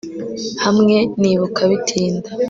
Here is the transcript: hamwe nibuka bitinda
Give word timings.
hamwe 0.63 0.95
nibuka 1.21 1.61
bitinda 1.71 2.29